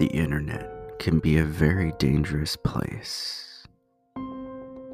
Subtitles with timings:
[0.00, 3.66] The internet can be a very dangerous place.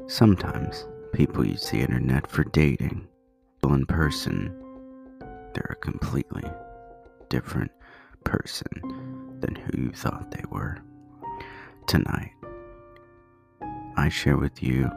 [0.07, 3.07] Sometimes people use the internet for dating,
[3.61, 4.53] but in person,
[5.53, 6.43] they're a completely
[7.29, 7.71] different
[8.25, 10.77] person than who you thought they were.
[11.87, 12.33] Tonight,
[13.95, 14.91] I share with you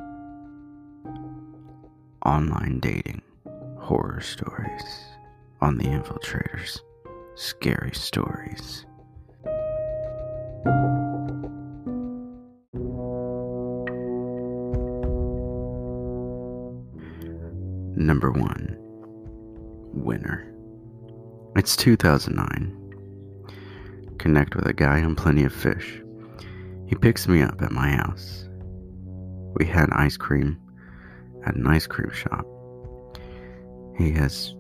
[2.27, 3.23] online dating
[3.79, 4.83] horror stories
[5.61, 6.81] on the infiltrators,
[7.37, 8.87] scary stories.
[18.11, 18.75] Number one,
[19.95, 20.53] winner.
[21.55, 24.17] It's 2009.
[24.19, 26.03] Connect with a guy on Plenty of Fish.
[26.89, 28.49] He picks me up at my house.
[29.55, 30.59] We had ice cream
[31.47, 32.45] at an ice cream shop.
[33.97, 34.57] He has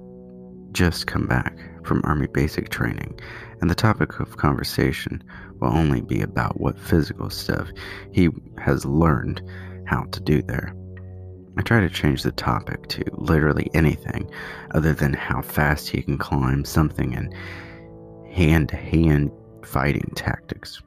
[0.70, 3.18] just come back from Army basic training,
[3.60, 5.24] and the topic of conversation
[5.58, 7.66] will only be about what physical stuff
[8.12, 9.42] he has learned
[9.86, 10.72] how to do there.
[11.60, 14.30] I try to change the topic to literally anything
[14.70, 17.34] other than how fast he can climb something and
[18.32, 19.30] hand to hand
[19.62, 20.80] fighting tactics.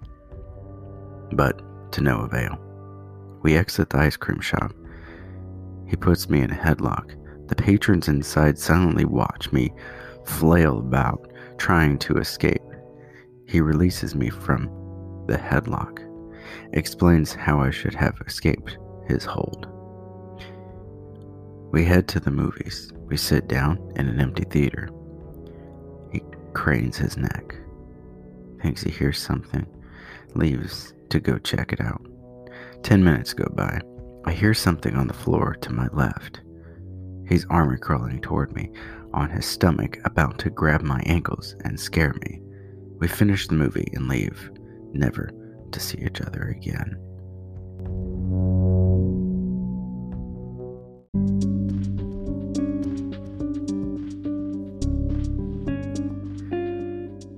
[1.34, 2.58] But to no avail.
[3.44, 4.74] We exit the ice cream shop.
[5.86, 7.20] He puts me in a headlock.
[7.50, 9.72] The patrons inside silently watch me
[10.26, 12.64] flail about, trying to escape.
[13.48, 14.66] He releases me from
[15.28, 16.00] the headlock,
[16.74, 19.68] explains how I should have escaped his hold.
[21.74, 22.92] We head to the movies.
[23.08, 24.90] We sit down in an empty theater.
[26.12, 26.22] He
[26.54, 27.56] cranes his neck,
[28.62, 29.66] thinks he hears something,
[30.36, 32.06] leaves to go check it out.
[32.84, 33.82] Ten minutes go by.
[34.24, 36.42] I hear something on the floor to my left.
[37.28, 38.70] He's armor crawling toward me,
[39.12, 42.40] on his stomach, about to grab my ankles and scare me.
[43.00, 44.52] We finish the movie and leave,
[44.92, 45.32] never
[45.72, 47.00] to see each other again.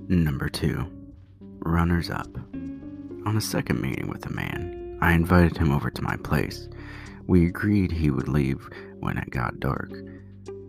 [0.08, 0.86] Number two,
[1.40, 2.28] runners up.
[3.26, 6.68] On a second meeting with a man, I invited him over to my place.
[7.26, 8.68] We agreed he would leave
[9.00, 9.90] when it got dark.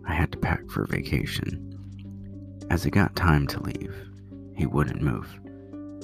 [0.08, 1.64] I had to pack for vacation.
[2.68, 3.94] As it got time to leave,
[4.56, 5.32] he wouldn't move.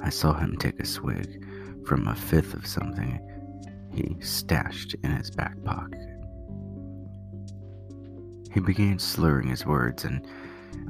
[0.00, 1.44] I saw him take a swig
[1.88, 3.18] from a fifth of something
[3.92, 5.98] he stashed in his back pocket.
[8.52, 10.24] He began slurring his words, and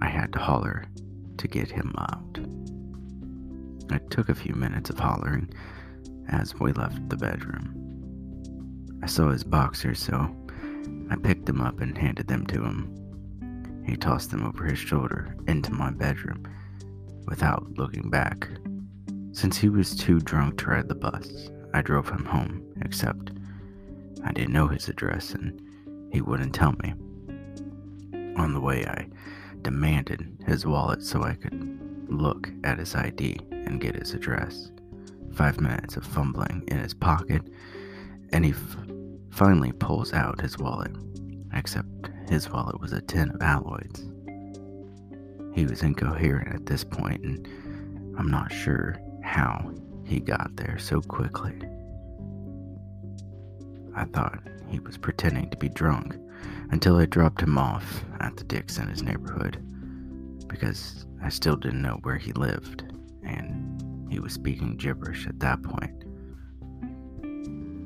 [0.03, 0.85] I had to holler
[1.39, 2.39] to get him out.
[3.91, 5.53] It took a few minutes of hollering
[6.29, 7.81] as we left the bedroom.
[9.03, 10.35] I saw his boxers, so
[11.11, 13.85] I picked them up and handed them to him.
[13.87, 16.45] He tossed them over his shoulder into my bedroom
[17.27, 18.49] without looking back.
[19.33, 23.33] Since he was too drunk to ride the bus, I drove him home, except
[24.25, 25.61] I didn't know his address and
[26.13, 26.95] he wouldn't tell me.
[28.37, 29.09] On the way, I
[29.65, 34.71] demanded his wallet so I could look at his ID and get his address.
[35.35, 37.43] Five minutes of fumbling in his pocket,
[38.33, 38.77] and he f-
[39.31, 40.93] finally pulls out his wallet,
[41.53, 41.89] except
[42.29, 44.11] his wallet was a tin of Altoids.
[45.55, 47.49] He was incoherent at this point, and
[48.17, 49.73] I'm not sure how
[50.05, 51.55] he got there so quickly.
[53.97, 56.17] I thought he was pretending to be drunk
[56.71, 59.63] until I dropped him off at the Dick's in his neighborhood
[60.49, 62.85] because I still didn't know where he lived,
[63.23, 66.05] and he was speaking gibberish at that point.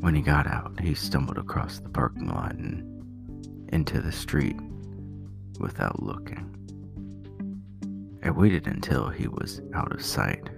[0.00, 2.84] When he got out, he stumbled across the parking lot and
[3.72, 4.56] into the street
[5.58, 6.54] without looking.
[8.22, 10.50] I waited until he was out of sight,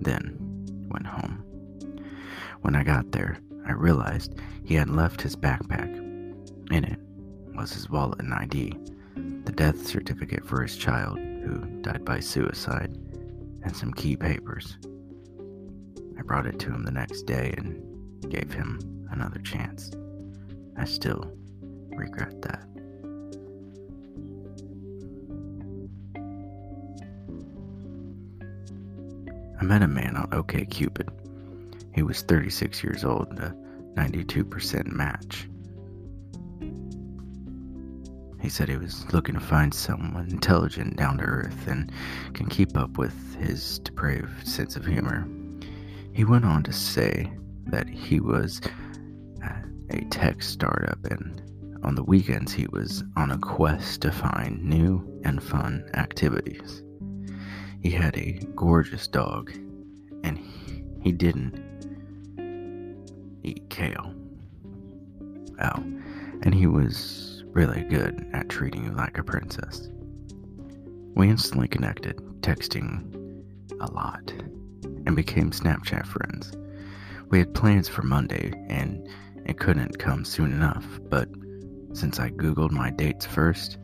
[0.00, 0.36] then
[0.88, 1.44] went home.
[2.60, 4.34] When I got there, I realized
[4.64, 5.96] he had left his backpack.
[6.70, 7.00] In it
[7.58, 8.72] was his wallet and ID,
[9.44, 12.96] the death certificate for his child, who died by suicide,
[13.64, 14.78] and some key papers.
[16.16, 19.90] I brought it to him the next day and gave him another chance.
[20.76, 21.32] I still
[21.90, 22.62] regret that.
[29.60, 31.08] I met a man on OKCupid.
[31.92, 33.52] He was 36 years old, a
[33.96, 35.48] 92% match.
[38.40, 41.90] He said he was looking to find someone intelligent, down to earth, and
[42.34, 45.28] can keep up with his depraved sense of humor.
[46.12, 47.32] He went on to say
[47.66, 48.60] that he was
[49.90, 51.42] a tech startup and
[51.82, 56.82] on the weekends he was on a quest to find new and fun activities.
[57.80, 59.52] He had a gorgeous dog,
[60.24, 61.58] and he, he didn't
[63.44, 64.12] eat kale.
[65.60, 65.84] Oh,
[66.42, 67.27] and he was
[67.58, 69.88] really good at treating you like a princess.
[71.16, 73.42] We instantly connected, texting
[73.80, 74.32] a lot,
[75.04, 76.52] and became Snapchat friends.
[77.30, 79.08] We had plans for Monday, and
[79.44, 81.28] it couldn't come soon enough, but
[81.94, 83.76] since I googled my dates first,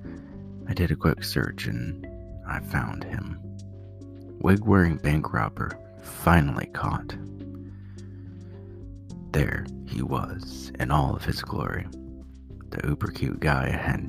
[0.68, 2.06] I did a quick search and
[2.46, 3.40] I found him
[4.38, 7.16] wig wearing bank robber finally caught.
[9.32, 11.88] There he was in all of his glory.
[12.74, 14.04] The uber cute guy I had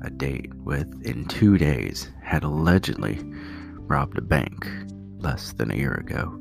[0.00, 3.20] a date with in two days had allegedly
[3.74, 4.66] robbed a bank
[5.18, 6.40] less than a year ago.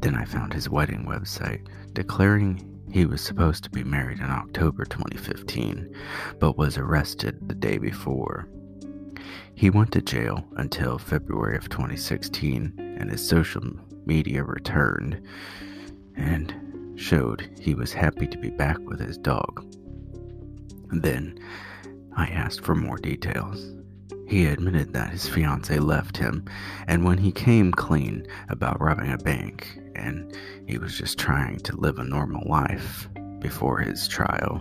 [0.00, 4.84] Then I found his wedding website declaring he was supposed to be married in October
[4.84, 5.92] 2015,
[6.38, 8.48] but was arrested the day before.
[9.54, 13.62] He went to jail until February of 2016, and his social
[14.06, 15.20] media returned
[16.14, 19.64] and showed he was happy to be back with his dog.
[20.90, 21.38] Then
[22.16, 23.74] I asked for more details.
[24.26, 26.44] He admitted that his fiance left him,
[26.86, 30.36] and when he came clean about robbing a bank, and
[30.66, 33.08] he was just trying to live a normal life
[33.38, 34.58] before his trial.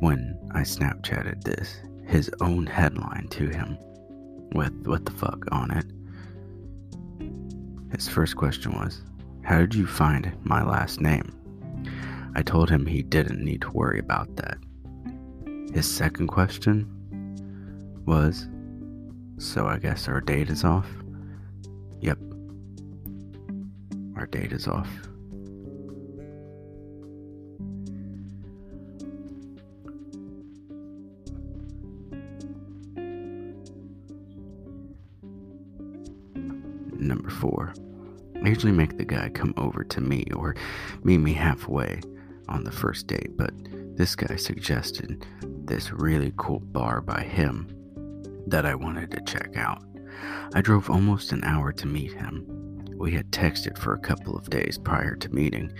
[0.00, 1.76] When I Snapchatted this,
[2.06, 3.78] his own headline to him
[4.52, 5.86] with what the fuck on it.
[7.94, 9.02] His first question was,
[9.42, 11.32] How did you find my last name?
[12.36, 14.58] I told him he didn't need to worry about that.
[15.72, 16.86] His second question
[18.04, 18.46] was,
[19.38, 20.86] So I guess our date is off?
[22.02, 22.18] Yep.
[24.16, 24.86] Our date is off.
[36.98, 37.72] Number four,
[38.44, 40.54] I usually make the guy come over to me or
[41.02, 42.02] meet me halfway
[42.48, 43.52] on the first date, but
[43.96, 45.26] this guy suggested
[45.64, 47.72] this really cool bar by him
[48.46, 49.82] that I wanted to check out.
[50.54, 52.46] I drove almost an hour to meet him.
[52.96, 55.72] We had texted for a couple of days prior to meeting,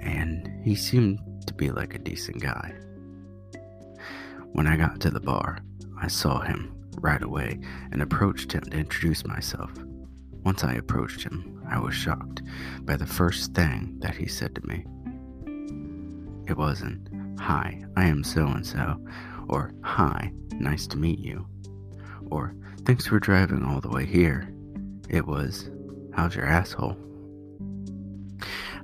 [0.00, 2.74] and he seemed to be like a decent guy.
[4.52, 5.58] When I got to the bar,
[6.00, 7.60] I saw him right away
[7.92, 9.70] and approached him to introduce myself.
[10.44, 12.42] Once I approached him, I was shocked
[12.82, 14.86] by the first thing that he said to me.
[16.46, 17.08] It wasn't,
[17.40, 19.00] Hi, I am so and so,
[19.48, 21.46] or Hi, nice to meet you,
[22.30, 22.54] or
[22.84, 24.48] Thanks for driving all the way here.
[25.08, 25.68] It was,
[26.14, 26.96] How's your asshole?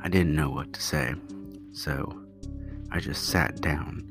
[0.01, 1.15] I didn't know what to say,
[1.73, 2.21] so
[2.91, 4.09] I just sat down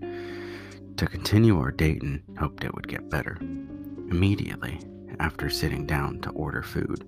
[0.95, 3.38] to continue our date and hoped it would get better.
[3.42, 4.80] Immediately,
[5.19, 7.06] after sitting down to order food,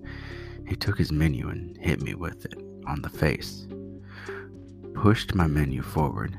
[0.68, 3.66] he took his menu and hit me with it on the face.
[4.94, 6.36] Pushed my menu forward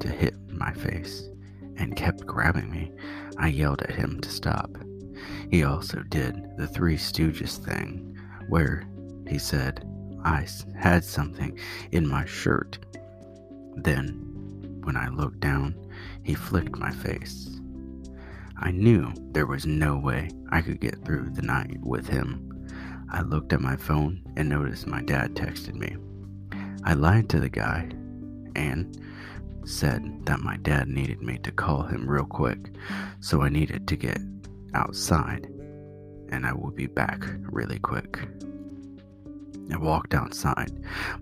[0.00, 1.28] to hit my face
[1.76, 2.90] and kept grabbing me.
[3.38, 4.76] I yelled at him to stop.
[5.50, 8.18] He also did the Three Stooges thing,
[8.48, 8.84] where
[9.28, 9.86] he said,
[10.24, 11.58] I had something
[11.92, 12.78] in my shirt.
[13.76, 15.76] Then, when I looked down,
[16.24, 17.60] he flicked my face.
[18.58, 22.66] I knew there was no way I could get through the night with him.
[23.10, 25.96] I looked at my phone and noticed my dad texted me.
[26.86, 27.90] I lied to the guy
[28.54, 28.96] and
[29.64, 32.70] said that my dad needed me to call him real quick,
[33.18, 34.20] so I needed to get
[34.72, 35.48] outside
[36.28, 38.20] and I will be back really quick.
[39.72, 40.70] I walked outside,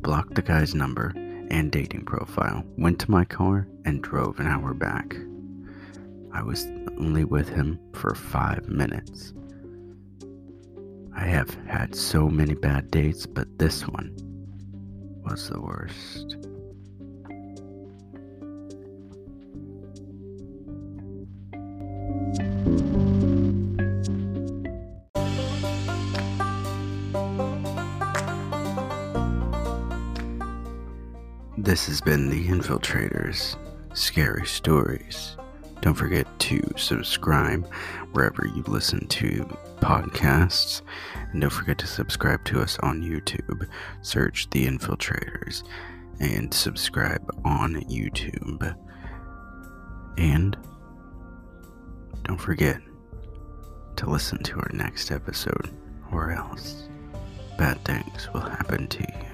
[0.02, 1.14] blocked the guy's number
[1.50, 5.16] and dating profile, went to my car, and drove an hour back.
[6.30, 6.66] I was
[6.98, 9.32] only with him for five minutes.
[11.16, 14.33] I have had so many bad dates, but this one
[15.24, 16.36] was the worst.
[31.56, 33.56] This has been The Infiltrators
[33.94, 35.36] Scary Stories
[35.84, 37.70] Don't forget to subscribe
[38.12, 39.44] wherever you listen to
[39.80, 40.80] podcasts.
[41.30, 43.68] And don't forget to subscribe to us on YouTube.
[44.00, 45.62] Search The Infiltrators
[46.20, 48.74] and subscribe on YouTube.
[50.16, 50.56] And
[52.22, 52.80] don't forget
[53.96, 55.68] to listen to our next episode,
[56.10, 56.88] or else
[57.58, 59.33] bad things will happen to you.